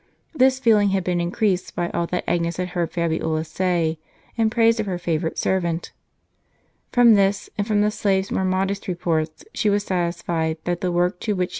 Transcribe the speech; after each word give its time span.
This 0.33 0.57
feeling 0.57 0.89
had 0.89 1.03
been 1.03 1.21
increased 1.21 1.75
by 1.75 1.91
all 1.91 2.07
that 2.07 2.23
Agnes 2.27 2.57
had 2.57 2.69
heard 2.69 2.89
Fabiola 2.89 3.43
say, 3.43 3.99
in 4.35 4.49
praise 4.49 4.79
of 4.79 4.87
her 4.87 4.97
favorite 4.97 5.37
servant. 5.37 5.91
From 6.91 7.13
this, 7.13 7.51
and 7.55 7.67
from 7.67 7.81
the 7.81 7.91
slave's 7.91 8.31
more 8.31 8.43
modest 8.43 8.87
reports, 8.87 9.45
she 9.53 9.69
was 9.69 9.83
satisfied 9.83 10.57
that 10.63 10.81
the 10.81 10.91
work 10.91 11.19
to 11.19 11.33
which 11.35 11.35
she 11.35 11.35
* 11.35 11.35
Thomass. 11.35 11.49
p. 11.49 11.49
792. 11.49 11.49